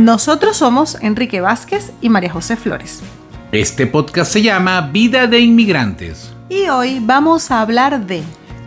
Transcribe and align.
Nosotros 0.00 0.56
somos 0.56 0.96
Enrique 1.02 1.42
Vázquez 1.42 1.92
y 2.00 2.08
María 2.08 2.32
José 2.32 2.56
Flores. 2.56 3.02
Este 3.52 3.86
podcast 3.86 4.32
se 4.32 4.40
llama 4.40 4.80
Vida 4.80 5.26
de 5.26 5.40
Inmigrantes. 5.40 6.32
Y 6.48 6.68
hoy 6.70 7.00
vamos 7.02 7.50
a 7.50 7.60
hablar 7.60 8.06
de... 8.06 8.22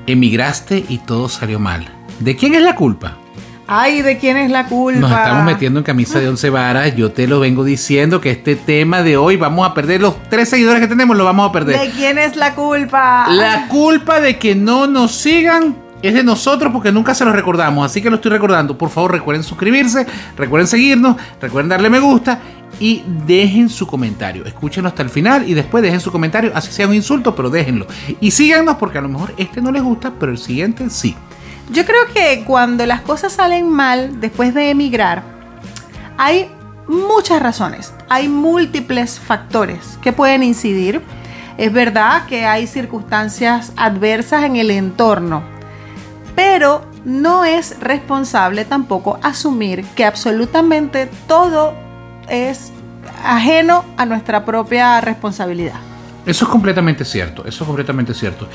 Emigraste 0.06 0.86
y 0.88 1.00
todo 1.00 1.28
salió 1.30 1.58
mal. 1.58 1.88
¿De 2.20 2.36
quién 2.36 2.54
es 2.54 2.62
la 2.62 2.76
culpa? 2.76 3.18
Ay, 3.66 4.04
¿de 4.04 4.20
quién 4.20 4.38
es 4.38 4.52
la 4.52 4.68
culpa? 4.68 5.00
Nos 5.00 5.10
estamos 5.10 5.44
metiendo 5.44 5.80
en 5.80 5.84
camisa 5.84 6.20
de 6.20 6.30
once 6.30 6.52
varas. 6.52 6.96
Yo 6.96 7.12
te 7.12 7.26
lo 7.26 7.40
vengo 7.40 7.64
diciendo 7.64 8.22
que 8.22 8.30
este 8.30 8.56
tema 8.56 9.02
de 9.02 9.18
hoy 9.18 9.36
vamos 9.36 9.68
a 9.68 9.74
perder 9.74 10.02
los 10.02 10.22
tres 10.30 10.50
seguidores 10.50 10.82
que 10.82 10.88
tenemos, 10.88 11.18
lo 11.18 11.26
vamos 11.26 11.50
a 11.50 11.52
perder. 11.52 11.80
¿De 11.80 11.90
quién 11.90 12.20
es 12.20 12.36
la 12.36 12.54
culpa? 12.54 13.26
La 13.32 13.68
culpa 13.70 14.20
de 14.20 14.38
que 14.38 14.54
no 14.54 14.86
nos 14.86 15.16
sigan 15.16 15.83
es 16.04 16.14
de 16.14 16.24
nosotros 16.24 16.72
porque 16.72 16.92
nunca 16.92 17.16
se 17.16 17.26
los 17.26 17.34
recordamos. 17.34 17.86
Así 17.86 18.02
que 18.02 18.10
lo 18.10 18.18
estoy 18.18 18.32
recordando. 18.32 18.78
Por 18.78 18.90
favor, 18.90 19.12
recuerden 19.12 19.44
suscribirse, 19.44 20.06
recuerden 20.38 20.68
seguirnos, 20.68 21.16
recuerden 21.42 21.70
darle 21.70 21.90
me 21.90 22.00
gusta 22.00 22.40
y 22.80 23.04
dejen 23.26 23.70
su 23.70 23.88
comentario. 23.88 24.46
Escúchenlo 24.46 24.90
hasta 24.90 25.04
el 25.04 25.10
final 25.10 25.50
y 25.50 25.54
después 25.54 25.82
dejen 25.82 26.00
su 26.00 26.12
comentario, 26.12 26.52
así 26.54 26.72
sea 26.72 26.88
un 26.88 26.94
insulto, 26.94 27.36
pero 27.36 27.50
déjenlo. 27.50 27.88
Y 28.20 28.32
síganos 28.32 28.76
porque 28.76 28.98
a 28.98 29.02
lo 29.02 29.10
mejor 29.10 29.34
este 29.38 29.62
no 29.62 29.72
les 29.72 29.82
gusta, 29.82 30.12
pero 30.20 30.32
el 30.32 30.38
siguiente 30.38 30.90
sí. 30.90 31.16
Yo 31.72 31.86
creo 31.86 32.06
que 32.14 32.44
cuando 32.46 32.86
las 32.86 33.02
cosas 33.02 33.34
salen 33.34 33.70
mal 33.70 34.20
después 34.20 34.54
de 34.54 34.70
emigrar, 34.70 35.24
hay 36.18 36.50
muchas 36.88 37.42
razones, 37.42 37.94
hay 38.10 38.28
múltiples 38.28 39.20
factores 39.20 39.98
que 40.02 40.12
pueden 40.12 40.44
incidir. 40.44 41.02
Es 41.58 41.72
verdad 41.72 42.26
que 42.26 42.46
hay 42.46 42.68
circunstancias 42.68 43.72
adversas 43.78 44.44
en 44.44 44.56
el 44.56 44.72
entorno, 44.72 45.44
pero 46.36 46.86
no 47.06 47.46
es 47.46 47.80
responsable 47.80 48.66
tampoco 48.66 49.20
asumir 49.22 49.84
que 49.96 50.06
absolutamente 50.06 51.10
todo 51.28 51.74
es 52.30 52.72
ajeno 53.24 53.86
a 53.98 54.06
nuestra 54.06 54.46
propia 54.46 55.02
responsabilidad. 55.02 55.76
Eso 56.26 56.46
es 56.46 56.52
completamente 56.52 57.04
cierto, 57.04 57.44
eso 57.46 57.64
es 57.64 57.68
completamente 57.68 58.14
cierto. 58.14 58.48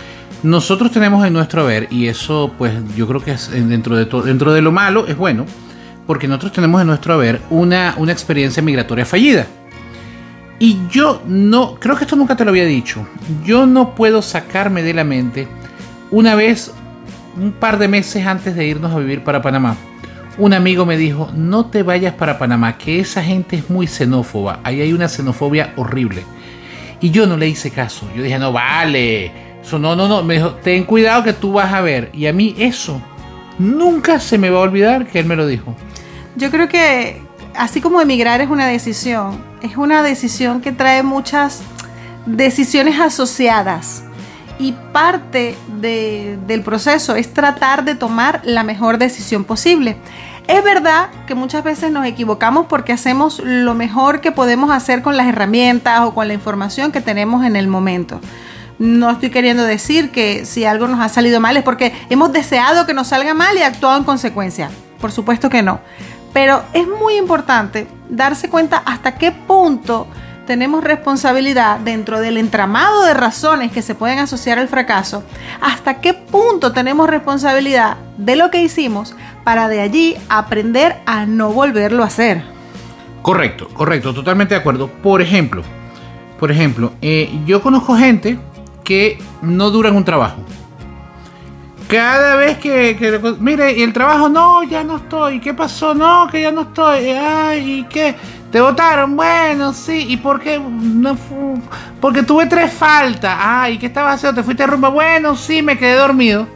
Nosotros 0.43 0.91
tenemos 0.91 1.27
en 1.27 1.33
nuestro 1.33 1.63
haber, 1.63 1.89
y 1.91 2.07
eso 2.07 2.53
pues 2.57 2.73
yo 2.97 3.07
creo 3.07 3.23
que 3.23 3.33
es 3.33 3.51
dentro 3.51 3.97
de, 3.97 4.07
todo, 4.07 4.23
dentro 4.23 4.53
de 4.53 4.63
lo 4.63 4.73
malo 4.73 5.07
es 5.07 5.17
bueno, 5.17 5.45
porque 6.07 6.27
nosotros 6.27 6.53
tenemos 6.53 6.81
en 6.81 6.87
nuestro 6.87 7.15
haber 7.15 7.43
una, 7.51 7.95
una 7.99 8.13
experiencia 8.13 8.63
migratoria 8.63 9.05
fallida. 9.05 9.47
Y 10.59 10.79
yo 10.91 11.23
no, 11.27 11.75
creo 11.75 11.97
que 11.97 12.05
esto 12.05 12.17
nunca 12.17 12.35
te 12.35 12.45
lo 12.45 12.51
había 12.51 12.65
dicho, 12.65 13.07
yo 13.45 13.67
no 13.67 13.95
puedo 13.95 14.23
sacarme 14.23 14.83
de 14.83 14.95
la 14.95 15.05
mente 15.05 15.47
una 16.11 16.35
vez 16.35 16.73
un 17.39 17.53
par 17.53 17.79
de 17.79 17.89
meses 17.89 18.27
antes 18.27 18.55
de 18.57 18.67
irnos 18.67 18.93
a 18.93 18.99
vivir 18.99 19.23
para 19.23 19.43
Panamá, 19.43 19.77
un 20.39 20.53
amigo 20.53 20.87
me 20.87 20.97
dijo, 20.97 21.31
no 21.35 21.67
te 21.67 21.83
vayas 21.83 22.15
para 22.15 22.39
Panamá, 22.39 22.79
que 22.79 23.01
esa 23.01 23.23
gente 23.23 23.57
es 23.57 23.71
muy 23.71 23.87
xenófoba, 23.87 24.61
ahí 24.63 24.81
hay 24.81 24.93
una 24.93 25.09
xenofobia 25.09 25.73
horrible. 25.77 26.23
Y 27.01 27.11
yo 27.11 27.27
no 27.27 27.37
le 27.37 27.49
hice 27.49 27.71
caso, 27.71 28.09
yo 28.17 28.23
dije, 28.23 28.39
no 28.39 28.53
vale, 28.53 29.33
eso 29.63 29.79
no, 29.79 29.95
no, 29.97 30.09
no, 30.09 30.23
me 30.23 30.35
dijo, 30.35 30.53
ten 30.55 30.85
cuidado 30.85 31.25
que 31.25 31.33
tú 31.33 31.53
vas 31.53 31.73
a 31.73 31.81
ver. 31.81 32.11
Y 32.13 32.27
a 32.27 32.33
mí 32.33 32.55
eso 32.59 33.01
nunca 33.59 34.21
se 34.21 34.39
me 34.39 34.51
va 34.51 34.59
a 34.59 34.63
olvidar 34.63 35.07
que 35.07 35.19
él 35.19 35.27
me 35.27 35.37
lo 35.37 35.47
dijo. 35.47 35.75
Yo 36.37 36.51
creo 36.51 36.69
que 36.69 37.21
así 37.55 37.81
como 37.81 38.01
emigrar 38.01 38.41
es 38.41 38.49
una 38.49 38.67
decisión, 38.67 39.43
es 39.63 39.77
una 39.77 40.03
decisión 40.03 40.61
que 40.61 40.73
trae 40.73 41.03
muchas 41.03 41.63
decisiones 42.27 43.01
asociadas 43.01 44.05
y 44.59 44.73
parte 44.93 45.57
del 45.81 46.63
proceso 46.63 47.15
es 47.15 47.33
tratar 47.33 47.85
de 47.85 47.95
tomar 47.95 48.41
la 48.45 48.65
mejor 48.65 48.99
decisión 48.99 49.45
posible. 49.45 49.97
Es 50.49 50.65
verdad 50.65 51.09
que 51.27 51.35
muchas 51.35 51.63
veces 51.63 51.93
nos 51.93 52.07
equivocamos 52.07 52.67
porque 52.67 52.93
hacemos 52.93 53.41
lo 53.45 53.75
mejor 53.75 54.21
que 54.21 54.33
podemos 54.33 54.71
hacer 54.71 55.03
con 55.03 55.17
las 55.17 55.27
herramientas 55.27 56.01
o 56.01 56.15
con 56.15 56.27
la 56.27 56.35
información 56.35 56.91
que 56.91 57.01
tenemos 57.01 57.45
en 57.45 57.55
el 57.55 57.69
momento. 57.69 58.21
No 58.79 59.11
estoy 59.11 59.31
queriendo 59.31 59.65
decir 59.65 60.11
que 60.11 60.47
si 60.47 60.65
algo 60.65 60.89
nos 60.89 61.01
ha 61.01 61.09
salido 61.09 61.41
mal 61.41 61.57
es 61.57 61.65
porque 61.65 61.93
hemos 62.09 62.33
deseado 62.33 62.87
que 62.87 62.95
nos 62.95 63.09
salga 63.09 63.35
mal 63.35 63.59
y 63.59 63.63
actuado 63.63 63.99
en 63.99 64.05
consecuencia. 64.05 64.71
Por 65.01 65.13
supuesto 65.13 65.51
que 65.51 65.63
no. 65.63 65.81
Pero 66.33 66.63
es 66.73 66.87
muy 66.87 67.17
importante 67.17 67.87
darse 68.09 68.49
cuenta 68.49 68.83
hasta 68.85 69.17
qué 69.17 69.33
punto 69.33 70.07
tenemos 70.49 70.83
responsabilidad 70.83 71.79
dentro 71.81 72.21
del 72.21 72.39
entramado 72.39 73.05
de 73.05 73.13
razones 73.13 73.71
que 73.71 73.83
se 73.83 73.95
pueden 73.95 74.19
asociar 74.19 74.59
al 74.59 74.67
fracaso, 74.67 75.23
hasta 75.61 76.01
qué 76.01 76.15
punto 76.15 76.73
tenemos 76.73 77.11
responsabilidad 77.11 77.99
de 78.17 78.35
lo 78.35 78.51
que 78.51 78.63
hicimos 78.63 79.15
para 79.45 79.69
de 79.69 79.83
allí 79.83 80.17
aprender 80.31 80.97
a 81.05 81.27
no 81.27 81.51
volverlo 81.53 82.03
a 82.03 82.07
hacer. 82.07 82.43
Correcto, 83.21 83.69
correcto, 83.75 84.15
totalmente 84.15 84.55
de 84.55 84.61
acuerdo. 84.61 84.89
Por 84.89 85.21
ejemplo, 85.21 85.63
por 86.41 86.51
ejemplo, 86.51 86.93
eh, 87.03 87.31
yo 87.45 87.61
conozco 87.61 87.95
gente 87.95 88.39
que 88.85 89.19
no 89.43 89.69
duran 89.69 89.97
un 89.97 90.05
trabajo. 90.07 90.39
Cada 91.89 92.37
vez 92.37 92.57
que, 92.57 92.97
que, 92.97 93.21
mire, 93.39 93.83
el 93.83 93.93
trabajo, 93.93 94.31
no, 94.31 94.63
ya 94.63 94.83
no 94.83 94.97
estoy. 94.97 95.41
¿Qué 95.41 95.53
pasó? 95.53 95.95
No, 95.95 96.27
que 96.31 96.41
ya 96.43 96.53
no 96.53 96.63
estoy. 96.63 97.11
Ay, 97.11 97.81
¿y 97.81 97.85
qué? 97.85 98.15
¿Te 98.51 98.61
votaron? 98.61 99.15
Bueno, 99.17 99.73
sí. 99.73 100.07
¿Y 100.09 100.17
por 100.17 100.41
qué? 100.41 100.59
No 100.59 101.17
Porque 102.01 102.23
tuve 102.23 102.47
tres 102.47 102.73
faltas. 102.73 103.37
Ah, 103.39 103.69
¿y 103.69 103.79
qué 103.79 103.87
estabas 103.87 104.15
haciendo? 104.15 104.41
¿Te 104.41 104.45
fuiste 104.45 104.63
a 104.63 104.67
rumba? 104.67 104.89
Bueno, 104.89 105.37
sí, 105.37 105.61
me 105.61 105.77
quedé 105.77 105.95
dormido. 105.95 106.47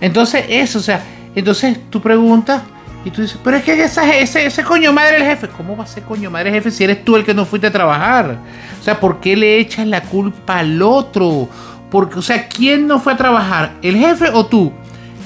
Entonces, 0.00 0.44
eso, 0.48 0.78
o 0.78 0.82
sea, 0.82 1.02
entonces 1.34 1.78
tú 1.90 2.00
preguntas 2.00 2.62
y 3.04 3.10
tú 3.10 3.22
dices, 3.22 3.38
pero 3.44 3.56
es 3.56 3.64
que 3.64 3.82
ese, 3.82 4.20
ese, 4.20 4.46
ese 4.46 4.64
coño 4.64 4.92
madre 4.92 5.16
el 5.16 5.22
jefe. 5.22 5.48
¿Cómo 5.48 5.76
va 5.76 5.84
a 5.84 5.86
ser 5.86 6.02
coño 6.02 6.30
madre 6.30 6.50
jefe 6.50 6.70
si 6.70 6.84
eres 6.84 7.04
tú 7.04 7.16
el 7.16 7.24
que 7.24 7.34
no 7.34 7.46
fuiste 7.46 7.68
a 7.68 7.72
trabajar? 7.72 8.38
O 8.80 8.82
sea, 8.82 8.98
¿por 8.98 9.20
qué 9.20 9.36
le 9.36 9.58
echas 9.58 9.86
la 9.86 10.02
culpa 10.02 10.58
al 10.58 10.82
otro? 10.82 11.48
Porque, 11.90 12.18
o 12.18 12.22
sea, 12.22 12.48
¿quién 12.48 12.86
no 12.86 12.98
fue 12.98 13.12
a 13.12 13.16
trabajar? 13.16 13.72
¿El 13.82 13.96
jefe 13.96 14.28
o 14.32 14.44
tú? 14.46 14.72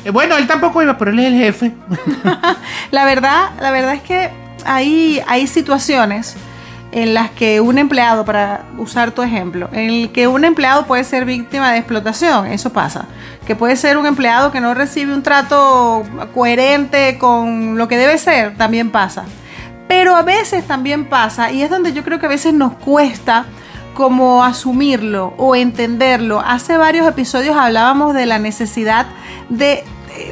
Eh, 0.05 0.11
bueno, 0.11 0.37
él 0.37 0.47
tampoco 0.47 0.83
iba, 0.83 0.99
pero 0.99 1.11
él 1.11 1.19
es 1.21 1.27
el 1.27 1.39
jefe. 1.39 1.73
la 2.91 3.05
verdad, 3.07 3.51
la 3.61 3.71
verdad 3.71 3.95
es 3.95 4.03
que 4.03 4.44
hay, 4.65 5.47
situaciones 5.47 6.37
en 6.93 7.13
las 7.13 7.31
que 7.31 7.61
un 7.61 7.79
empleado, 7.79 8.25
para 8.25 8.65
usar 8.79 9.11
tu 9.11 9.23
ejemplo, 9.23 9.69
en 9.73 9.91
el 9.91 10.13
que 10.13 10.29
un 10.29 10.45
empleado 10.45 10.87
puede 10.87 11.03
ser 11.05 11.25
víctima 11.25 11.73
de 11.73 11.79
explotación, 11.79 12.47
eso 12.47 12.73
pasa. 12.73 13.07
Que 13.47 13.57
puede 13.57 13.77
ser 13.77 13.97
un 13.97 14.07
empleado 14.07 14.53
que 14.53 14.61
no 14.61 14.75
recibe 14.75 15.13
un 15.13 15.23
trato 15.23 16.05
coherente 16.33 17.19
con 17.19 17.77
lo 17.77 17.89
que 17.89 17.97
debe 17.97 18.17
ser, 18.19 18.57
también 18.57 18.91
pasa. 18.91 19.25
Pero 19.89 20.15
a 20.15 20.23
veces 20.23 20.67
también 20.67 21.07
pasa, 21.07 21.51
y 21.51 21.63
es 21.63 21.71
donde 21.71 21.93
yo 21.93 22.05
creo 22.05 22.21
que 22.21 22.27
a 22.27 22.29
veces 22.29 22.55
nos 22.55 22.75
cuesta 22.75 23.47
como 23.95 24.45
asumirlo 24.45 25.35
o 25.37 25.57
entenderlo. 25.57 26.41
Hace 26.41 26.77
varios 26.77 27.07
episodios 27.07 27.57
hablábamos 27.57 28.15
de 28.15 28.27
la 28.27 28.39
necesidad 28.39 29.07
de 29.49 29.85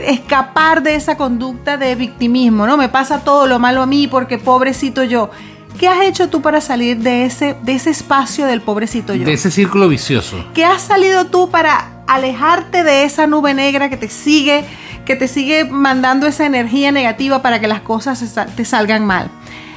escapar 0.07 0.83
de 0.83 0.95
esa 0.95 1.17
conducta 1.17 1.77
de 1.77 1.95
victimismo, 1.95 2.67
¿no? 2.67 2.77
Me 2.77 2.89
pasa 2.89 3.25
todo 3.25 3.47
lo 3.47 3.59
malo 3.59 3.83
a 3.83 3.87
mí 3.87 4.07
porque 4.07 4.39
pobrecito 4.39 5.03
yo. 5.05 5.31
¿Qué 5.79 5.89
has 5.89 6.03
hecho 6.05 6.29
tú 6.29 6.43
para 6.43 6.61
salir 6.61 6.99
de 6.99 7.25
ese, 7.25 7.57
de 7.63 7.73
ese 7.73 7.91
espacio 7.91 8.47
del 8.47 8.61
pobrecito 8.61 9.15
yo? 9.15 9.25
De 9.25 9.33
ese 9.33 9.51
círculo 9.51 9.89
vicioso. 9.89 10.45
¿Qué 10.55 10.65
has 10.65 10.83
salido 10.83 11.27
tú 11.27 11.51
para 11.51 12.05
alejarte 12.07 12.85
de 12.85 13.05
esa 13.05 13.27
nube 13.27 13.55
negra 13.55 13.89
que 13.89 13.97
te 13.97 14.09
sigue, 14.09 14.65
que 15.05 15.17
te 15.17 15.29
sigue 15.29 15.65
mandando 15.65 16.27
esa 16.27 16.47
energía 16.47 16.93
negativa 16.93 17.43
para 17.43 17.61
que 17.61 17.69
las 17.69 17.81
cosas 17.81 18.23
te 18.55 18.65
salgan 18.65 19.07
mal? 19.07 19.29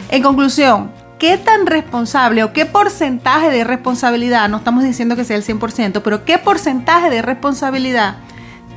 En 0.09 0.21
conclusión, 0.21 0.91
¿qué 1.17 1.37
tan 1.37 1.65
responsable 1.65 2.43
o 2.43 2.53
qué 2.53 2.65
porcentaje 2.65 3.49
de 3.49 3.63
responsabilidad, 3.63 4.49
no 4.49 4.57
estamos 4.57 4.83
diciendo 4.83 5.15
que 5.15 5.23
sea 5.23 5.37
el 5.37 5.43
100%, 5.43 6.01
pero 6.03 6.25
qué 6.25 6.37
porcentaje 6.37 7.09
de 7.09 7.21
responsabilidad 7.21 8.17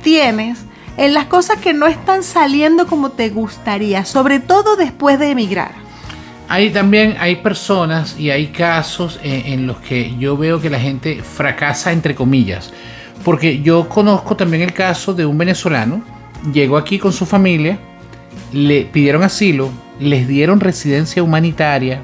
tienes 0.01 0.59
en 0.99 1.13
las 1.13 1.25
cosas 1.25 1.59
que 1.59 1.73
no 1.73 1.87
están 1.87 2.23
saliendo 2.23 2.85
como 2.85 3.11
te 3.11 3.29
gustaría, 3.29 4.03
sobre 4.03 4.41
todo 4.41 4.75
después 4.75 5.17
de 5.17 5.31
emigrar. 5.31 5.71
Hay 6.49 6.71
también 6.71 7.15
hay 7.21 7.37
personas 7.37 8.19
y 8.19 8.31
hay 8.31 8.47
casos 8.47 9.17
en, 9.23 9.65
los 9.65 9.77
que 9.77 10.17
yo 10.17 10.35
veo 10.35 10.59
que 10.59 10.69
la 10.69 10.79
gente 10.79 11.23
fracasa 11.23 11.93
entre 11.93 12.15
comillas, 12.15 12.73
porque 13.23 13.61
yo 13.61 13.87
conozco 13.87 14.35
también 14.35 14.61
el 14.61 14.73
caso 14.73 15.13
de 15.13 15.25
un 15.25 15.37
venezolano, 15.37 16.03
llegó 16.51 16.75
aquí 16.75 16.99
con 16.99 17.13
su 17.13 17.25
familia, 17.25 17.79
le 18.51 18.81
pidieron 18.83 19.23
asilo, 19.23 19.69
les 20.01 20.27
dieron 20.27 20.59
residencia 20.59 21.23
humanitaria, 21.23 22.01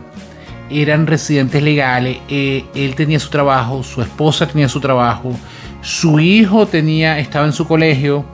eran 0.69 1.05
residentes 1.05 1.61
legales, 1.61 2.19
eh, 2.29 2.63
él 2.73 2.95
tenía 2.95 3.19
su 3.19 3.29
trabajo, 3.29 3.83
su 3.83 4.01
esposa 4.01 4.47
tenía 4.47 4.69
su 4.69 4.79
trabajo, 4.79 5.33
su 5.81 6.17
hijo 6.21 6.65
tenía, 6.65 7.19
estaba 7.19 7.45
en 7.45 7.53
su 7.53 7.67
colegio, 7.67 8.25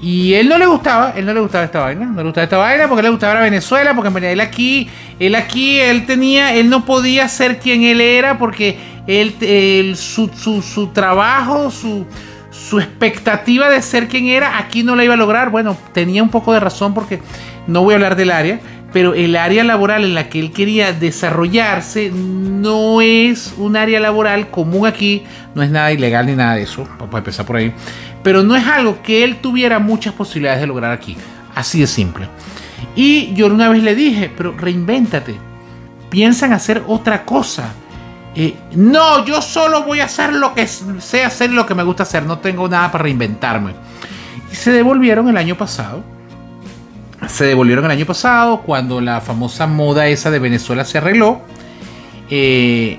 y 0.00 0.34
él 0.34 0.48
no 0.48 0.58
le 0.58 0.66
gustaba, 0.66 1.14
él 1.16 1.24
no 1.24 1.32
le 1.32 1.40
gustaba 1.40 1.64
esta 1.64 1.80
vaina, 1.80 2.04
no 2.06 2.18
le 2.18 2.24
gustaba 2.24 2.44
esta 2.44 2.56
vaina 2.58 2.86
porque 2.86 3.02
le 3.02 3.08
gustaba 3.08 3.40
Venezuela, 3.40 3.94
porque 3.94 4.32
él 4.32 4.40
aquí, 4.40 4.88
él 5.18 5.34
aquí, 5.34 5.80
él 5.80 6.04
tenía, 6.04 6.54
él 6.54 6.68
no 6.68 6.84
podía 6.84 7.28
ser 7.28 7.58
quien 7.58 7.82
él 7.82 8.00
era 8.02 8.36
porque 8.36 8.78
él, 9.06 9.96
su, 9.96 10.28
su, 10.28 10.88
trabajo, 10.88 11.70
su, 11.70 12.06
su 12.50 12.78
expectativa 12.78 13.70
de 13.70 13.80
ser 13.80 14.08
quien 14.08 14.26
era, 14.26 14.58
aquí 14.58 14.82
no 14.82 14.96
la 14.96 15.04
iba 15.04 15.14
a 15.14 15.16
lograr. 15.16 15.48
Bueno, 15.50 15.76
tenía 15.94 16.22
un 16.22 16.30
poco 16.30 16.52
de 16.52 16.60
razón 16.60 16.92
porque 16.92 17.20
no 17.66 17.82
voy 17.82 17.94
a 17.94 17.96
hablar 17.96 18.16
del 18.16 18.30
área, 18.30 18.60
pero 18.92 19.14
el 19.14 19.36
área 19.36 19.64
laboral 19.64 20.04
en 20.04 20.14
la 20.14 20.28
que 20.28 20.38
él 20.40 20.52
quería 20.52 20.92
desarrollarse 20.92 22.10
no 22.10 23.00
es 23.00 23.54
un 23.58 23.76
área 23.76 24.00
laboral 24.00 24.50
común 24.50 24.86
aquí, 24.86 25.24
no 25.54 25.62
es 25.62 25.70
nada 25.70 25.92
ilegal 25.92 26.26
ni 26.26 26.34
nada 26.34 26.54
de 26.54 26.62
eso, 26.62 26.84
para 26.98 27.18
empezar 27.18 27.44
por 27.44 27.56
ahí, 27.56 27.72
pero 28.22 28.42
no 28.42 28.56
es 28.56 28.66
algo 28.66 29.02
que 29.02 29.24
él 29.24 29.36
tuviera 29.36 29.78
muchas 29.78 30.14
posibilidades 30.14 30.60
de 30.60 30.66
lograr 30.66 30.92
aquí, 30.92 31.16
así 31.54 31.80
de 31.80 31.86
simple. 31.86 32.28
Y 32.94 33.34
yo 33.34 33.46
una 33.46 33.68
vez 33.68 33.82
le 33.82 33.94
dije, 33.94 34.32
pero 34.34 34.56
reinvéntate, 34.56 35.36
piensa 36.08 36.46
en 36.46 36.54
hacer 36.54 36.82
otra 36.86 37.24
cosa. 37.24 37.72
Eh, 38.34 38.54
no, 38.74 39.24
yo 39.24 39.40
solo 39.40 39.82
voy 39.84 40.00
a 40.00 40.04
hacer 40.04 40.32
lo 40.32 40.54
que 40.54 40.66
sé 40.66 41.24
hacer, 41.24 41.52
lo 41.52 41.66
que 41.66 41.74
me 41.74 41.82
gusta 41.82 42.02
hacer, 42.04 42.24
no 42.24 42.38
tengo 42.38 42.68
nada 42.68 42.90
para 42.90 43.04
reinventarme. 43.04 43.72
Y 44.50 44.54
se 44.54 44.72
devolvieron 44.72 45.28
el 45.28 45.36
año 45.36 45.56
pasado 45.56 46.15
se 47.28 47.44
devolvieron 47.44 47.84
el 47.84 47.90
año 47.90 48.06
pasado 48.06 48.62
cuando 48.62 49.00
la 49.00 49.20
famosa 49.20 49.66
moda 49.66 50.08
esa 50.08 50.30
de 50.30 50.38
Venezuela 50.38 50.84
se 50.84 50.98
arregló. 50.98 51.40
Eh, 52.30 52.98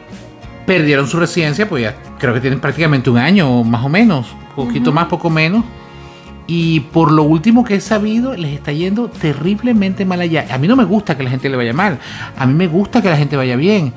perdieron 0.65 1.07
su 1.07 1.19
residencia, 1.19 1.68
pues 1.68 1.83
ya 1.83 1.95
creo 2.19 2.33
que 2.33 2.41
tienen 2.41 2.59
prácticamente 2.59 3.09
un 3.09 3.18
año 3.18 3.63
más 3.63 3.85
o 3.85 3.89
menos, 3.89 4.27
poquito 4.56 4.91
más, 4.91 5.06
poco 5.06 5.29
menos. 5.29 5.63
Y 6.45 6.79
por 6.79 7.12
lo 7.12 7.24
último 7.24 7.63
que 7.63 7.75
he 7.75 7.81
sabido, 7.81 8.33
les 8.35 8.53
está 8.53 8.71
yendo 8.71 9.09
terriblemente 9.09 10.06
mal 10.06 10.21
allá. 10.21 10.47
A 10.50 10.57
mí 10.57 10.68
no 10.68 10.77
me 10.77 10.85
gusta 10.85 11.18
que 11.18 11.24
la 11.24 11.29
gente 11.29 11.50
le 11.50 11.57
vaya 11.57 11.74
mal. 11.74 12.00
A 12.38 12.45
mí 12.45 12.53
me 12.53 12.68
gusta 12.68 13.01
que 13.01 13.09
la 13.09 13.18
gente 13.18 13.35
vaya 13.35 13.57
bien. 13.57 13.94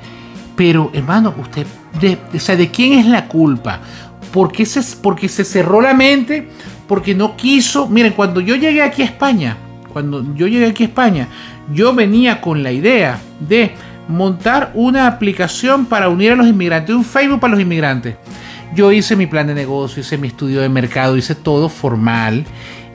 Pero, 0.57 0.91
hermano, 0.93 1.33
usted, 1.39 1.65
de, 2.01 2.17
o 2.33 2.39
sea, 2.39 2.57
¿de 2.57 2.69
quién 2.69 2.99
es 2.99 3.05
la 3.05 3.27
culpa? 3.27 3.79
¿Por 4.33 4.53
se, 4.65 4.81
porque 4.97 5.29
se 5.29 5.45
cerró 5.45 5.79
la 5.79 5.93
mente? 5.93 6.49
Porque 6.87 7.15
no 7.15 7.37
quiso. 7.37 7.87
Miren, 7.87 8.13
cuando 8.13 8.41
yo 8.41 8.55
llegué 8.55 8.81
aquí 8.81 9.01
a 9.01 9.05
España, 9.05 9.57
cuando 9.91 10.25
yo 10.35 10.47
llegué 10.47 10.67
aquí 10.67 10.83
a 10.83 10.87
España, 10.87 11.27
yo 11.73 11.93
venía 11.93 12.41
con 12.41 12.63
la 12.63 12.71
idea 12.71 13.19
de 13.39 13.71
montar 14.07 14.71
una 14.73 15.07
aplicación 15.07 15.85
para 15.85 16.09
unir 16.09 16.33
a 16.33 16.35
los 16.35 16.47
inmigrantes, 16.47 16.95
un 16.95 17.05
Facebook 17.05 17.39
para 17.39 17.51
los 17.51 17.61
inmigrantes. 17.61 18.15
Yo 18.73 18.91
hice 18.91 19.15
mi 19.15 19.27
plan 19.27 19.47
de 19.47 19.53
negocio, 19.53 20.01
hice 20.01 20.17
mi 20.17 20.27
estudio 20.27 20.61
de 20.61 20.69
mercado, 20.69 21.17
hice 21.17 21.35
todo 21.35 21.69
formal 21.69 22.45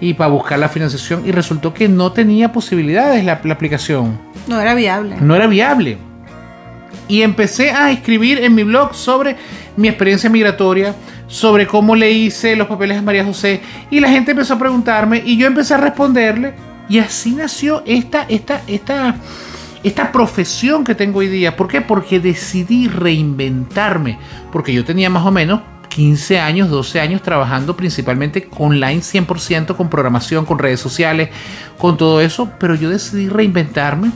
y 0.01 0.15
para 0.15 0.31
buscar 0.31 0.59
la 0.59 0.69
financiación 0.69 1.23
y 1.27 1.33
resultó 1.33 1.73
que 1.73 1.89
no 1.89 2.13
tenía 2.13 2.53
posibilidades 2.53 3.25
la, 3.25 3.41
la 3.45 3.55
aplicación. 3.55 4.19
No 4.47 4.61
era 4.61 4.75
viable. 4.75 5.17
No 5.21 5.35
era 5.35 5.47
viable. 5.47 5.99
Y 7.09 7.23
empecé 7.23 7.71
a 7.71 7.91
escribir 7.93 8.39
en 8.39 8.55
mi 8.55 8.63
blog 8.65 8.95
sobre 8.95 9.37
mi 9.77 9.89
experiencia 9.89 10.29
migratoria, 10.29 10.95
sobre 11.29 11.67
cómo 11.67 11.95
le 11.95 12.11
hice 12.11 12.57
los 12.57 12.67
papeles 12.67 12.99
a 12.99 13.03
María 13.03 13.25
José 13.25 13.61
y 13.91 14.01
la 14.01 14.09
gente 14.09 14.33
empezó 14.33 14.55
a 14.55 14.59
preguntarme 14.59 15.23
y 15.25 15.37
yo 15.37 15.47
empecé 15.47 15.75
a 15.75 15.79
responderle 15.79 16.55
y 16.89 16.99
así 16.99 17.33
nació 17.33 17.83
esta, 17.87 18.27
esta, 18.29 18.63
esta, 18.67 19.17
esta 19.83 20.13
profesión 20.13 20.85
que 20.85 20.95
tengo 20.95 21.19
hoy 21.19 21.29
día. 21.29 21.57
¿Por 21.57 21.69
qué? 21.69 21.81
Porque 21.81 22.21
decidí 22.21 22.89
reinventarme. 22.89 24.19
Porque 24.53 24.73
yo 24.73 24.85
tenía 24.85 25.11
más 25.11 25.27
o 25.27 25.31
menos 25.31 25.61
15 25.89 26.39
años, 26.39 26.71
12 26.71 27.01
años 27.01 27.23
trabajando 27.23 27.77
principalmente 27.77 28.49
online 28.57 29.01
100%, 29.01 29.77
con 29.77 29.89
programación, 29.89 30.45
con 30.45 30.59
redes 30.59 30.81
sociales, 30.81 31.31
con 31.79 31.97
todo 31.97 32.21
eso. 32.21 32.51
Pero 32.61 32.75
yo 32.77 32.91
decidí 32.91 33.29
reinventarme. 33.29 34.11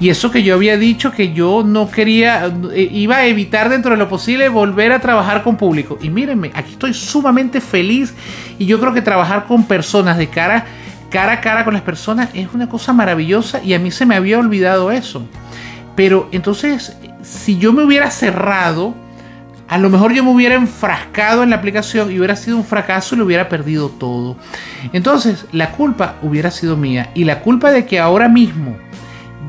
Y 0.00 0.10
eso 0.10 0.30
que 0.30 0.44
yo 0.44 0.54
había 0.54 0.76
dicho 0.76 1.10
que 1.10 1.32
yo 1.32 1.64
no 1.66 1.90
quería, 1.90 2.46
eh, 2.72 2.88
iba 2.92 3.16
a 3.16 3.26
evitar 3.26 3.68
dentro 3.68 3.90
de 3.90 3.96
lo 3.96 4.08
posible 4.08 4.48
volver 4.48 4.92
a 4.92 5.00
trabajar 5.00 5.42
con 5.42 5.56
público. 5.56 5.98
Y 6.00 6.08
mírenme, 6.08 6.52
aquí 6.54 6.72
estoy 6.72 6.94
sumamente 6.94 7.60
feliz 7.60 8.14
y 8.60 8.66
yo 8.66 8.78
creo 8.78 8.94
que 8.94 9.02
trabajar 9.02 9.46
con 9.46 9.64
personas 9.64 10.16
de 10.16 10.28
cara 10.28 10.66
cara 11.10 11.34
a 11.34 11.40
cara 11.40 11.64
con 11.64 11.74
las 11.74 11.82
personas 11.82 12.30
es 12.34 12.48
una 12.52 12.68
cosa 12.68 12.92
maravillosa 12.92 13.62
y 13.62 13.74
a 13.74 13.78
mí 13.78 13.90
se 13.90 14.06
me 14.06 14.16
había 14.16 14.38
olvidado 14.38 14.90
eso. 14.90 15.26
Pero 15.96 16.28
entonces, 16.32 16.96
si 17.22 17.58
yo 17.58 17.72
me 17.72 17.82
hubiera 17.82 18.10
cerrado, 18.10 18.94
a 19.68 19.78
lo 19.78 19.90
mejor 19.90 20.12
yo 20.12 20.24
me 20.24 20.30
hubiera 20.30 20.54
enfrascado 20.54 21.42
en 21.42 21.50
la 21.50 21.56
aplicación 21.56 22.10
y 22.10 22.18
hubiera 22.18 22.36
sido 22.36 22.56
un 22.56 22.64
fracaso 22.64 23.14
y 23.14 23.18
lo 23.18 23.24
hubiera 23.24 23.48
perdido 23.48 23.88
todo. 23.88 24.36
Entonces, 24.92 25.44
la 25.52 25.72
culpa 25.72 26.16
hubiera 26.22 26.50
sido 26.50 26.76
mía. 26.76 27.10
Y 27.14 27.24
la 27.24 27.40
culpa 27.40 27.70
de 27.70 27.84
que 27.84 27.98
ahora 27.98 28.28
mismo 28.28 28.76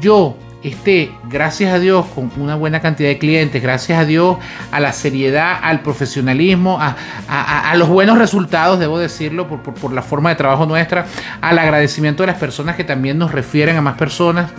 yo 0.02 0.38
esté, 0.64 1.12
gracias 1.30 1.74
a 1.74 1.80
Dios, 1.80 2.06
con 2.14 2.32
una 2.38 2.56
buena 2.56 2.82
cantidad 2.82 3.10
de 3.10 3.18
clientes, 3.18 3.62
gracias 3.62 4.00
a 4.00 4.06
Dios, 4.06 4.38
a 4.72 4.80
la 4.80 4.94
seriedad, 4.94 5.60
al 5.62 5.82
profesionalismo, 5.82 6.78
a, 6.80 7.76
los 7.76 7.88
buenos 7.88 8.18
resultados, 8.18 8.80
debo 8.80 9.00
decirlo, 9.00 9.48
por, 9.48 9.94
la 9.94 10.02
forma 10.02 10.30
de 10.30 10.36
trabajo 10.36 10.66
nuestra, 10.66 11.06
al 11.42 11.58
agradecimiento 11.60 12.24
de 12.24 12.28
las 12.28 12.38
personas 12.38 12.76
que 12.76 12.84
también 12.84 13.18
nos 13.18 13.32
refieren 13.32 13.78
a 13.78 13.82
más 13.82 13.98
personas, 13.98 14.52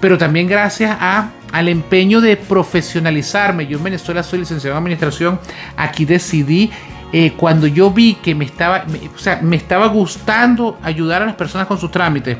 pero 0.00 0.18
también 0.18 0.48
gracias 0.48 0.96
a, 0.98 1.30
al 1.52 1.68
empeño 1.68 2.20
de 2.20 2.36
profesionalizarme. 2.36 3.66
Yo 3.66 3.78
en 3.78 3.84
Venezuela 3.84 4.22
soy 4.22 4.40
licenciado 4.40 4.76
en 4.76 4.82
administración, 4.82 5.40
aquí 5.76 6.04
decidí 6.04 6.70
eh, 7.12 7.32
cuando 7.36 7.66
yo 7.66 7.90
vi 7.90 8.14
que 8.14 8.34
me 8.34 8.44
estaba, 8.44 8.86
o 9.14 9.18
sea, 9.18 9.40
me 9.42 9.56
estaba 9.56 9.88
gustando 9.88 10.78
ayudar 10.82 11.22
a 11.22 11.26
las 11.26 11.34
personas 11.34 11.66
con 11.66 11.78
sus 11.78 11.90
trámites, 11.90 12.38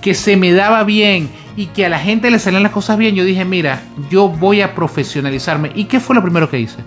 que 0.00 0.14
se 0.14 0.36
me 0.36 0.52
daba 0.52 0.84
bien 0.84 1.28
y 1.56 1.66
que 1.66 1.86
a 1.86 1.88
la 1.88 1.98
gente 1.98 2.30
le 2.30 2.38
salían 2.38 2.62
las 2.62 2.72
cosas 2.72 2.96
bien, 2.98 3.14
yo 3.14 3.24
dije, 3.24 3.44
mira, 3.44 3.82
yo 4.10 4.28
voy 4.28 4.62
a 4.62 4.74
profesionalizarme. 4.74 5.72
¿Y 5.74 5.84
qué 5.84 6.00
fue 6.00 6.14
lo 6.14 6.22
primero 6.22 6.48
que 6.48 6.60
hice? 6.60 6.78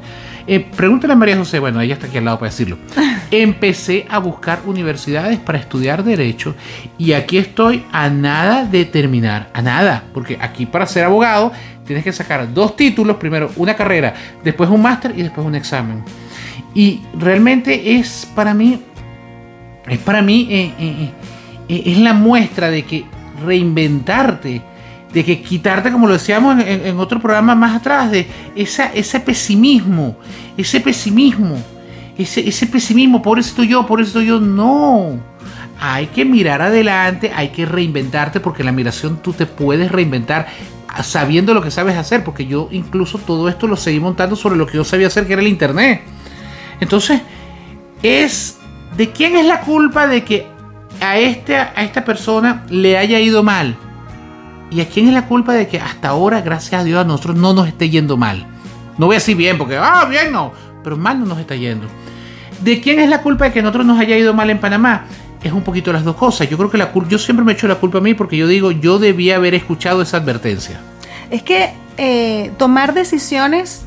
Eh, 0.47 0.59
pregúntale 0.59 1.13
a 1.13 1.15
María 1.15 1.37
José, 1.37 1.59
bueno, 1.59 1.81
ella 1.81 1.95
está 1.95 2.07
aquí 2.07 2.17
al 2.17 2.25
lado 2.25 2.39
para 2.39 2.51
decirlo. 2.51 2.77
Empecé 3.31 4.05
a 4.09 4.19
buscar 4.19 4.61
universidades 4.65 5.39
para 5.39 5.57
estudiar 5.57 6.03
derecho 6.03 6.55
y 6.97 7.13
aquí 7.13 7.37
estoy 7.37 7.83
a 7.91 8.09
nada 8.09 8.63
de 8.65 8.85
terminar, 8.85 9.49
a 9.53 9.61
nada, 9.61 10.03
porque 10.13 10.37
aquí 10.39 10.65
para 10.65 10.85
ser 10.85 11.05
abogado 11.05 11.51
tienes 11.85 12.03
que 12.03 12.13
sacar 12.13 12.53
dos 12.53 12.75
títulos, 12.75 13.17
primero 13.17 13.51
una 13.55 13.75
carrera, 13.75 14.13
después 14.43 14.69
un 14.69 14.81
máster 14.81 15.13
y 15.15 15.23
después 15.23 15.45
un 15.45 15.55
examen. 15.55 16.03
Y 16.73 17.01
realmente 17.17 17.97
es 17.97 18.27
para 18.35 18.53
mí, 18.53 18.81
es 19.87 19.99
para 19.99 20.21
mí... 20.21 20.47
Eh, 20.49 20.73
eh, 20.79 21.11
es 21.67 21.97
la 21.97 22.13
muestra 22.13 22.69
de 22.69 22.83
que 22.83 23.05
reinventarte, 23.43 24.61
de 25.13 25.23
que 25.23 25.41
quitarte, 25.41 25.91
como 25.91 26.07
lo 26.07 26.13
decíamos 26.13 26.61
en, 26.65 26.97
otro 26.99 27.19
programa 27.19 27.55
más 27.55 27.75
atrás, 27.77 28.11
de 28.11 28.27
esa, 28.55 28.91
ese 28.93 29.19
pesimismo, 29.19 30.17
ese 30.57 30.79
pesimismo, 30.81 31.57
ese, 32.17 32.47
ese 32.47 32.67
pesimismo, 32.67 33.21
pobrecito 33.21 33.63
yo, 33.63 33.85
pobrecito 33.85 34.21
yo, 34.21 34.39
no. 34.39 35.17
Hay 35.79 36.07
que 36.07 36.25
mirar 36.25 36.61
adelante, 36.61 37.31
hay 37.35 37.49
que 37.49 37.65
reinventarte, 37.65 38.39
porque 38.39 38.61
en 38.61 38.67
la 38.67 38.71
migración 38.71 39.21
tú 39.21 39.33
te 39.33 39.45
puedes 39.45 39.91
reinventar 39.91 40.47
sabiendo 41.03 41.53
lo 41.53 41.61
que 41.61 41.71
sabes 41.71 41.97
hacer, 41.97 42.23
porque 42.23 42.45
yo 42.45 42.69
incluso 42.71 43.17
todo 43.17 43.49
esto 43.49 43.67
lo 43.67 43.75
seguí 43.75 43.99
montando 43.99 44.35
sobre 44.35 44.55
lo 44.55 44.65
que 44.67 44.77
yo 44.77 44.83
sabía 44.83 45.07
hacer, 45.07 45.27
que 45.27 45.33
era 45.33 45.41
el 45.41 45.47
Internet. 45.47 46.01
Entonces, 46.79 47.21
es 48.03 48.57
de 48.95 49.11
quién 49.11 49.35
es 49.35 49.45
la 49.45 49.61
culpa 49.61 50.07
de 50.07 50.23
que 50.23 50.47
a, 51.01 51.17
este, 51.17 51.55
a 51.55 51.83
esta 51.83 52.05
persona 52.05 52.65
le 52.69 52.97
haya 52.97 53.19
ido 53.19 53.43
mal. 53.43 53.77
¿Y 54.71 54.81
a 54.81 54.89
quién 54.89 55.07
es 55.07 55.13
la 55.13 55.27
culpa 55.27 55.53
de 55.53 55.67
que 55.67 55.79
hasta 55.79 56.09
ahora, 56.09 56.41
gracias 56.41 56.81
a 56.81 56.83
Dios, 56.83 56.99
a 56.99 57.07
nosotros 57.07 57.35
no 57.35 57.53
nos 57.53 57.67
esté 57.67 57.89
yendo 57.89 58.17
mal? 58.17 58.47
No 58.97 59.07
voy 59.07 59.15
a 59.15 59.19
decir 59.19 59.37
bien, 59.37 59.57
porque, 59.57 59.77
ah, 59.77 60.05
bien 60.09 60.31
no, 60.31 60.51
pero 60.83 60.97
mal 60.97 61.19
no 61.19 61.25
nos 61.25 61.39
está 61.39 61.55
yendo. 61.55 61.87
¿De 62.61 62.81
quién 62.81 62.99
es 62.99 63.09
la 63.09 63.21
culpa 63.21 63.45
de 63.45 63.51
que 63.51 63.59
a 63.59 63.61
nosotros 63.61 63.85
nos 63.85 63.99
haya 63.99 64.17
ido 64.17 64.33
mal 64.33 64.49
en 64.49 64.59
Panamá? 64.59 65.05
Es 65.43 65.51
un 65.51 65.61
poquito 65.61 65.93
las 65.93 66.03
dos 66.03 66.15
cosas. 66.15 66.49
Yo 66.49 66.57
creo 66.57 66.71
que 66.71 66.77
la 66.77 66.91
yo 67.07 67.19
siempre 67.19 67.45
me 67.45 67.53
echo 67.53 67.67
la 67.67 67.75
culpa 67.75 67.99
a 67.99 68.01
mí 68.01 68.13
porque 68.13 68.37
yo 68.37 68.47
digo, 68.47 68.71
yo 68.71 68.97
debía 68.97 69.35
haber 69.35 69.53
escuchado 69.53 70.01
esa 70.01 70.17
advertencia. 70.17 70.79
Es 71.29 71.43
que 71.43 71.73
eh, 71.97 72.51
tomar 72.57 72.93
decisiones 72.93 73.85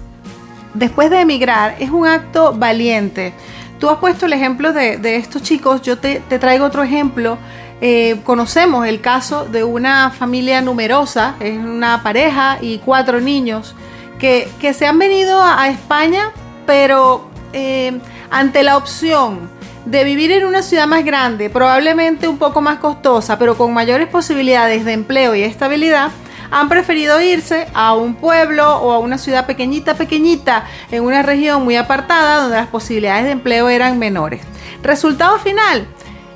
después 0.75 1.11
de 1.11 1.20
emigrar 1.20 1.76
es 1.78 1.90
un 1.90 2.06
acto 2.06 2.52
valiente. 2.52 3.32
Tú 3.78 3.88
has 3.90 3.99
puesto 3.99 4.26
el 4.26 4.32
ejemplo 4.32 4.73
de, 4.73 5.16
estos 5.16 5.42
chicos, 5.42 5.82
yo 5.82 5.99
te, 5.99 6.20
traigo 6.20 6.64
otro 6.64 6.82
ejemplo. 6.82 7.38
Eh, 7.80 8.20
conocemos 8.25 8.87
el 8.87 9.00
caso 9.00 9.44
de 9.44 9.62
una 9.62 10.11
familia 10.11 10.61
numerosa, 10.61 11.37
es 11.38 11.56
una 11.58 12.02
pareja 12.02 12.58
y 12.61 12.78
cuatro 12.78 13.20
niños, 13.20 13.75
que, 14.18 14.50
se 14.75 14.87
han 14.87 14.99
venido 14.99 15.40
a, 15.42 15.68
España, 15.68 16.32
pero 16.66 17.28
eh, 17.52 18.00
ante 18.30 18.64
la 18.64 18.76
opción 18.76 19.49
de 19.85 20.04
vivir 20.04 20.32
en 20.32 20.44
una 20.44 20.62
ciudad 20.62 20.87
más 20.87 21.04
grande, 21.04 21.50
probablemente 21.50 22.26
un 22.26 22.37
poco 22.37 22.61
más 22.61 22.78
costosa, 22.78 23.38
pero 23.38 23.56
con 23.56 23.73
mayores 23.73 24.08
posibilidades 24.08 24.85
de 24.85 24.92
empleo 24.92 25.35
y 25.35 25.42
estabilidad, 25.42 26.11
han 26.50 26.68
preferido 26.68 27.20
irse 27.20 27.68
a 27.75 27.94
un 27.94 28.14
pueblo 28.14 28.78
o 28.78 28.92
a 28.92 28.99
una 28.99 29.18
ciudad 29.18 29.47
pequeñita, 29.47 29.94
pequeñita, 29.94 30.64
en 30.90 31.04
una 31.04 31.23
región 31.23 31.62
muy 31.62 31.76
apartada 31.76 32.42
donde 32.42 32.56
las 32.56 32.68
posibilidades 32.68 33.25
de 33.25 33.32
empleo 33.32 33.68
eran 33.68 33.99
menores. 33.99 34.42
Resultado 34.82 35.38
final, 35.38 35.87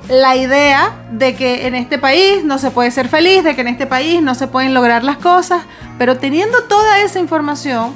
la 0.09 0.35
idea 0.35 0.93
de 1.11 1.35
que 1.35 1.67
en 1.67 1.75
este 1.75 1.97
país 1.97 2.43
no 2.43 2.57
se 2.57 2.71
puede 2.71 2.91
ser 2.91 3.07
feliz, 3.07 3.43
de 3.43 3.55
que 3.55 3.61
en 3.61 3.69
este 3.69 3.85
país 3.85 4.21
no 4.21 4.35
se 4.35 4.47
pueden 4.47 4.73
lograr 4.73 5.03
las 5.03 5.17
cosas, 5.17 5.63
pero 5.97 6.17
teniendo 6.17 6.63
toda 6.63 6.99
esa 6.99 7.19
información, 7.19 7.93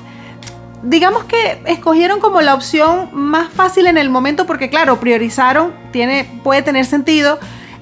digamos 0.83 1.25
que 1.25 1.61
escogieron 1.65 2.19
como 2.19 2.41
la 2.41 2.53
opción 2.53 3.09
más 3.13 3.49
fácil 3.49 3.87
en 3.87 3.97
el 3.97 4.09
momento 4.09 4.45
porque 4.45 4.69
claro, 4.69 4.99
priorizaron, 4.99 5.73
tiene, 5.91 6.29
puede 6.43 6.61
tener 6.61 6.85
sentido 6.85 7.39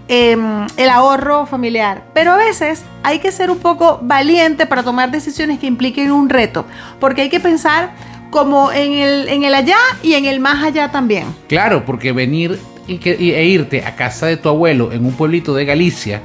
em, 0.08 0.66
el 0.78 0.90
ahorro 0.90 1.46
familiar. 1.46 2.04
Pero 2.14 2.32
a 2.32 2.38
veces 2.38 2.84
hay 3.04 3.20
que 3.20 3.32
ser 3.32 3.52
un 3.52 3.60
poco 3.60 4.00
valiente 4.02 4.66
para 4.66 4.84
tomar 4.84 5.12
decisiones 5.12 5.60
que 5.60 5.68
impliquen 5.68 6.12
un 6.12 6.30
reto, 6.30 6.66
porque 7.00 7.24
hay 7.24 7.30
que 7.30 7.40
pensar 7.40 7.92
como 8.32 8.72
en 8.72 8.94
el, 8.94 9.30
en 9.30 9.44
el 9.44 9.54
allá 9.54 9.78
y 10.02 10.16
en 10.16 10.26
el 10.26 10.40
más 10.40 10.64
allá 10.64 10.92
también. 10.92 11.26
Claro, 11.48 11.86
porque 11.86 12.12
venir 12.12 12.60
y 12.88 12.98
que, 12.98 13.16
y- 13.20 13.32
e 13.32 13.46
irte 13.46 13.84
a 13.86 13.96
casa 13.96 14.28
de 14.28 14.38
tu 14.38 14.50
abuelo 14.50 14.92
en 14.92 15.06
un 15.06 15.14
pueblito 15.14 15.54
de 15.56 15.66
Galicia 15.66 16.22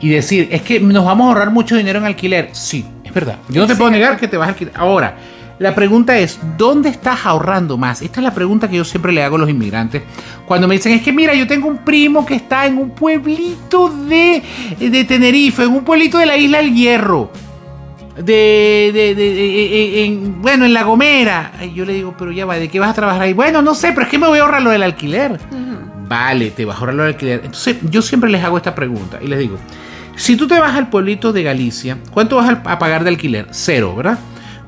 y 0.00 0.08
decir, 0.10 0.48
es 0.50 0.62
que 0.62 0.78
nos 0.80 1.04
vamos 1.04 1.24
a 1.26 1.28
ahorrar 1.28 1.50
mucho 1.50 1.76
dinero 1.76 1.98
en 1.98 2.04
alquiler. 2.06 2.50
Sí, 2.52 2.84
es 3.04 3.12
verdad. 3.12 3.38
Yo 3.48 3.60
no 3.62 3.66
te 3.66 3.74
Sí, 3.74 3.78
puedo 3.78 3.90
negar 3.90 4.16
que 4.18 4.28
te 4.28 4.36
vas 4.36 4.46
a 4.48 4.50
alquilar. 4.50 4.74
Ahora, 4.76 5.16
la 5.58 5.74
pregunta 5.74 6.18
es, 6.18 6.38
¿dónde 6.58 6.90
estás 6.90 7.24
ahorrando 7.24 7.78
más? 7.78 8.02
Esta 8.02 8.20
es 8.20 8.24
la 8.24 8.34
pregunta 8.34 8.68
que 8.68 8.76
yo 8.76 8.84
siempre 8.84 9.10
le 9.10 9.22
hago 9.22 9.36
a 9.36 9.38
los 9.38 9.48
inmigrantes. 9.48 10.02
Cuando 10.44 10.68
me 10.68 10.74
dicen, 10.74 10.92
es 10.92 11.00
que 11.02 11.12
mira, 11.14 11.32
yo 11.34 11.46
tengo 11.46 11.66
un 11.66 11.78
primo 11.78 12.26
que 12.26 12.34
está 12.34 12.66
en 12.66 12.76
un 12.76 12.90
pueblito 12.90 13.88
de, 13.88 14.42
de 14.78 15.04
Tenerife, 15.04 15.62
en 15.62 15.70
un 15.70 15.82
pueblito 15.84 16.18
de 16.18 16.26
la 16.26 16.36
isla 16.36 16.58
del 16.58 16.74
Hierro. 16.74 17.30
De, 18.16 18.90
de, 18.94 19.14
de- 19.14 19.34
de- 19.34 20.04
en- 20.04 20.40
bueno, 20.40 20.64
en 20.64 20.72
La 20.72 20.84
Gomera. 20.84 21.52
Ay, 21.58 21.72
Yo 21.74 21.84
le 21.84 21.92
digo, 21.92 22.14
pero 22.18 22.32
ya 22.32 22.46
va, 22.46 22.56
¿de 22.56 22.68
qué 22.68 22.80
vas 22.80 22.90
a 22.90 22.94
trabajar 22.94 23.22
ahí? 23.22 23.32
Bueno, 23.34 23.60
no 23.62 23.74
sé, 23.74 23.88
pero 23.92 24.02
es 24.02 24.08
que 24.08 24.18
me 24.18 24.26
voy 24.26 24.38
a 24.38 24.42
ahorrar 24.42 24.62
lo 24.62 24.70
del 24.70 24.82
alquiler. 24.82 25.38
Vale, 26.08 26.50
te 26.50 26.64
vas 26.64 26.76
a 26.76 26.80
ahorrar 26.80 26.94
lo 26.94 27.02
del 27.04 27.12
alquiler. 27.14 27.40
Entonces, 27.44 27.76
yo 27.90 28.00
siempre 28.00 28.30
les 28.30 28.42
hago 28.42 28.56
esta 28.56 28.74
pregunta 28.74 29.18
y 29.22 29.26
les 29.26 29.38
digo, 29.38 29.58
si 30.16 30.36
tú 30.36 30.46
te 30.48 30.58
vas 30.58 30.74
al 30.74 30.88
pueblito 30.88 31.32
de 31.32 31.42
Galicia, 31.42 31.98
¿cuánto 32.10 32.36
vas 32.36 32.48
a 32.64 32.78
pagar 32.78 33.02
de 33.04 33.10
alquiler? 33.10 33.48
Cero, 33.50 33.94
¿verdad? 33.94 34.18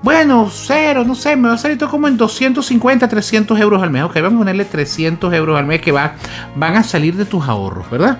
Bueno, 0.02 0.49
cero, 0.52 1.02
no 1.07 1.14
sé, 1.14 1.35
me 1.35 1.49
va 1.49 1.55
a 1.55 1.59
salir 1.59 1.76
todo 1.78 1.88
como 1.90 2.07
en 2.07 2.17
250, 2.17 3.09
300 3.09 3.59
euros 3.59 3.83
al 3.83 3.90
mes. 3.90 4.02
Ok, 4.05 4.14
vamos 4.17 4.35
a 4.35 4.38
ponerle 4.38 4.64
300 4.64 5.33
euros 5.33 5.59
al 5.59 5.64
mes 5.67 5.81
que 5.81 5.90
va, 5.90 6.14
van 6.55 6.76
a 6.76 6.83
salir 6.85 7.17
de 7.17 7.25
tus 7.25 7.49
ahorros, 7.49 7.88
¿verdad? 7.90 8.19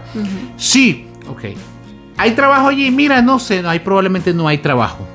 Sí, 0.56 1.06
ok. 1.28 1.44
¿Hay 2.16 2.32
trabajo 2.32 2.68
allí? 2.68 2.90
Mira, 2.90 3.20
no 3.23 3.38
sé, 3.38 3.62
no 3.62 3.70
hay, 3.70 3.78
probablemente 3.80 4.32
no 4.35 4.49
hay 4.49 4.58
trabajo. 4.58 5.06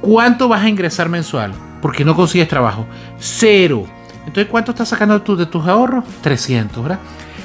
¿Cuánto 0.00 0.48
vas 0.48 0.62
a 0.62 0.68
ingresar 0.68 1.08
mensual? 1.08 1.52
Porque 1.82 2.04
no 2.04 2.14
consigues 2.14 2.48
trabajo. 2.48 2.86
Cero. 3.18 3.84
Entonces, 4.26 4.46
¿cuánto 4.50 4.72
estás 4.72 4.88
sacando 4.88 5.20
tú 5.22 5.36
de 5.36 5.46
tus 5.46 5.66
ahorros? 5.66 6.04
300, 6.22 6.82
¿verdad? 6.82 6.98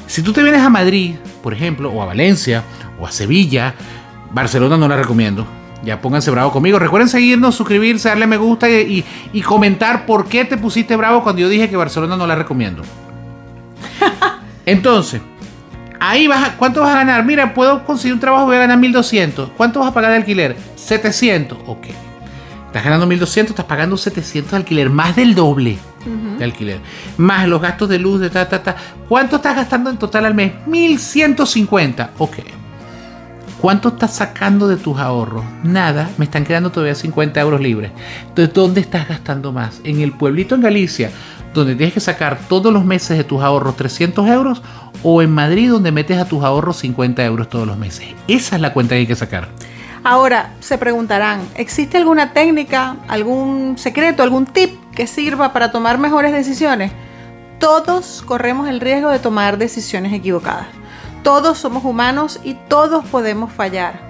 Si 0.07 0.22
tú 0.22 0.33
te 0.33 0.43
vienes 0.43 0.62
a 0.62 0.69
Madrid, 0.69 1.15
por 1.41 1.53
ejemplo, 1.53 1.89
o 1.91 2.01
a 2.01 2.05
Valencia, 2.05 2.63
o 3.00 3.07
a 3.07 3.12
Sevilla, 3.12 3.74
Barcelona 4.31 4.77
no 4.77 4.88
la 4.88 4.98
recomiendo. 4.98 5.45
Ya 5.83 6.00
pónganse 6.01 6.29
bravo 6.31 6.51
conmigo. 6.51 6.79
Recuerden 6.79 7.10
seguirnos, 7.10 7.55
suscribirse, 7.55 8.10
darle 8.10 8.27
me 8.27 8.38
gusta 8.38 8.69
y, 8.69 8.74
y- 9.00 9.05
y 9.33 9.41
comentar 9.41 10.05
por 10.05 10.27
qué 10.27 10.45
te 10.45 10.57
pusiste 10.57 10.95
bravo 10.95 11.24
cuando 11.24 11.41
yo 11.41 11.50
dije 11.50 11.69
que 11.69 11.75
Barcelona 11.77 12.15
no 12.17 12.27
la 12.27 12.36
recomiendo. 12.36 12.83
Entonces, 14.65 15.22
ahí 16.00 16.27
vas 16.27 16.50
a, 16.50 16.57
¿cuánto 16.57 16.81
vas 16.81 16.91
a 16.95 17.00
ganar? 17.00 17.25
Mira, 17.25 17.53
puedo 17.53 17.83
conseguir 17.86 18.13
un 18.13 18.19
trabajo, 18.19 18.45
voy 18.45 18.55
a 18.55 18.60
ganar 18.60 18.77
1200. 18.77 19.51
¿Cuánto 19.57 19.79
vas 19.79 19.89
a 19.89 19.93
pagar 19.93 20.12
de 20.12 20.17
alquiler? 20.17 20.55
700. 20.75 21.57
Ok. 21.67 21.88
Estás 22.74 22.86
ganando 22.86 23.06
1200, 23.06 23.51
estás 23.51 23.68
pagando 23.68 23.96
700 23.98 24.50
de 24.50 24.58
alquiler, 24.58 24.89
más 24.89 25.15
del 25.15 25.36
doble 25.36 25.77
de 26.39 26.44
alquiler. 26.44 26.80
Más 27.18 27.48
los 27.48 27.62
gastos 27.62 27.88
de 27.88 28.00
luz, 28.00 28.20
de 28.20 28.32
ta, 28.32 28.50
ta, 28.50 28.63
ta. 28.63 28.75
¿Cuánto 29.08 29.36
estás 29.36 29.56
gastando 29.56 29.92
en 29.92 29.98
total 29.98 30.25
al 30.25 30.34
mes? 30.34 30.53
1150. 30.65 32.13
Ok. 32.18 32.38
¿Cuánto 33.62 33.89
estás 33.89 34.15
sacando 34.15 34.68
de 34.68 34.77
tus 34.77 34.98
ahorros? 34.98 35.46
Nada, 35.62 36.10
me 36.18 36.25
están 36.25 36.46
quedando 36.46 36.72
todavía 36.72 36.96
50 36.96 37.39
euros 37.39 37.62
libres. 37.62 37.92
Entonces, 38.27 38.51
¿dónde 38.56 38.82
estás 38.82 39.08
gastando 39.08 39.51
más? 39.51 39.80
¿En 39.84 40.01
el 40.01 40.12
pueblito 40.12 40.56
en 40.56 40.62
Galicia, 40.62 41.12
donde 41.53 41.75
tienes 41.75 41.94
que 41.94 42.00
sacar 42.00 42.39
todos 42.50 42.74
los 42.74 42.86
meses 42.86 43.15
de 43.20 43.24
tus 43.24 43.44
ahorros 43.44 43.77
300 43.77 44.27
euros? 44.30 44.63
¿O 45.03 45.22
en 45.22 45.30
Madrid, 45.30 45.70
donde 45.70 45.92
metes 45.92 46.18
a 46.18 46.25
tus 46.25 46.44
ahorros 46.44 46.77
50 46.77 47.24
euros 47.24 47.50
todos 47.50 47.68
los 47.68 47.77
meses? 47.77 48.08
Esa 48.27 48.56
es 48.56 48.62
la 48.63 48.74
cuenta 48.74 48.96
que 48.96 49.01
hay 49.01 49.08
que 49.08 49.15
sacar. 49.15 49.50
Ahora, 50.03 50.53
se 50.60 50.77
preguntarán, 50.77 51.48
¿existe 51.55 51.98
alguna 51.98 52.33
técnica, 52.33 52.98
algún 53.07 53.77
secreto, 53.77 54.22
algún 54.22 54.45
tip 54.45 54.77
que 54.91 55.07
sirva 55.07 55.53
para 55.53 55.72
tomar 55.72 55.98
mejores 55.98 56.33
decisiones? 56.33 56.91
Todos 57.57 58.22
corremos 58.25 58.67
el 58.67 58.81
riesgo 58.81 59.10
de 59.10 59.19
tomar 59.19 59.57
decisiones 59.57 60.12
equivocadas. 60.12 60.67
Todos 61.24 61.57
somos 61.57 61.86
humanos 61.86 62.41
y 62.43 62.55
todos 62.55 63.05
podemos 63.05 63.53
fallar. 63.53 64.01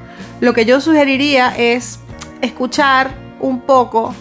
Lo 0.42 0.54
que 0.54 0.66
yo 0.66 0.82
sugeriría 0.82 1.56
es 1.56 2.00
escuchar 2.42 3.12
un 3.40 3.62
poco 3.62 4.16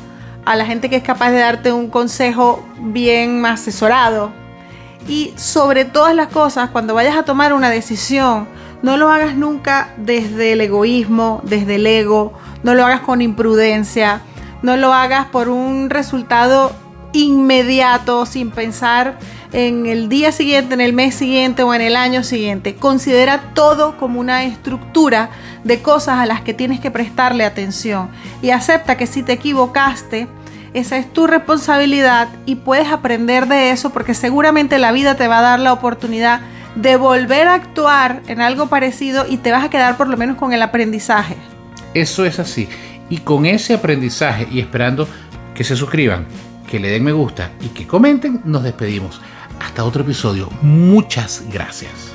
a 0.45 0.57
la 0.57 0.67
gente 0.67 0.91
que 0.91 0.97
es 0.97 1.03
capaz 1.03 1.31
de 1.31 1.39
darte 1.39 1.73
un 1.73 1.89
consejo 1.89 2.63
bien 2.81 3.47
asesorado, 3.47 4.33
y 5.09 5.33
sobre 5.37 5.85
todas 5.85 6.15
las 6.15 6.29
cosas, 6.29 6.71
cuando 6.71 6.95
vayas 6.95 7.17
a 7.17 7.25
tomar 7.25 7.53
una 7.53 7.71
decisión, 7.71 8.47
no 8.83 8.97
lo 8.97 9.11
hagas 9.11 9.37
nunca 9.37 9.95
desde 9.97 10.53
el 10.53 10.61
egoísmo, 10.61 11.41
desde 11.45 11.77
el 11.77 11.87
ego, 11.87 12.33
no 12.63 12.75
lo 12.75 12.85
hagas 12.85 13.01
con 13.01 13.23
imprudencia, 13.23 14.23
no 14.63 14.77
lo 14.77 14.93
hagas 14.93 15.27
por 15.27 15.49
un 15.49 15.91
resultado 15.91 16.73
inmediato, 17.13 18.27
sin 18.27 18.51
pensar 18.51 19.19
en 19.53 19.87
el 19.87 20.09
día 20.09 20.33
siguiente, 20.33 20.75
en 20.75 20.81
el 20.81 20.93
mes 20.93 21.15
siguiente 21.15 21.63
o 21.63 21.75
en 21.75 21.83
el 21.83 21.95
año 21.95 22.23
siguiente. 22.23 22.75
Considera 22.75 23.53
todo 23.55 23.97
como 23.99 24.19
una 24.19 24.45
estructura 24.45 25.31
de 25.63 25.83
cosas 25.83 26.19
a 26.19 26.27
las 26.27 26.41
que 26.41 26.55
tienes 26.55 26.81
que 26.81 26.91
prestarle 26.91 27.45
atención. 27.45 28.09
Y 28.41 28.51
acepta 28.51 28.97
que 28.97 29.07
si 29.07 29.23
te 29.23 29.33
equivocaste, 29.33 30.27
esa 30.75 30.97
es 30.97 31.13
tu 31.13 31.27
responsabilidad 31.27 32.29
y 32.47 32.57
puedes 32.57 32.89
aprender 32.89 33.47
de 33.47 33.71
eso 33.71 33.91
porque 33.91 34.15
seguramente 34.15 34.79
la 34.79 34.93
vida 34.93 35.17
te 35.17 35.29
va 35.29 35.41
a 35.41 35.43
dar 35.43 35.61
la 35.61 35.75
oportunidad 35.75 36.41
de 36.75 36.97
volver 36.97 37.49
a 37.49 37.55
actuar 37.55 38.23
en 38.27 38.41
algo 38.41 38.69
parecido 38.69 39.27
y 39.29 39.39
te 39.39 39.53
vas 39.53 39.65
a 39.65 39.71
quedar 39.71 39.97
por 39.97 40.09
lo 40.09 40.17
menos 40.17 40.37
con 40.37 40.53
el 40.53 40.63
aprendizaje. 40.63 41.37
Eso 41.95 42.25
es 42.25 42.39
así. 42.39 42.69
Y 43.11 43.19
con 43.19 43.47
ese 43.47 43.75
aprendizaje 43.75 44.49
y 44.51 44.61
esperando 44.61 45.07
que 45.55 45.65
se 45.65 45.77
suscriban, 45.77 46.27
que 46.69 46.81
le 46.81 46.91
den 46.91 47.05
me 47.05 47.13
gusta 47.13 47.51
y 47.61 47.69
que 47.69 47.87
comenten, 47.87 48.41
nos 48.45 48.63
despedimos. 48.63 49.21
Hasta 49.61 49.85
otro 49.85 50.03
episodio. 50.03 50.49
Muchas 50.63 51.45
gracias. 51.51 52.12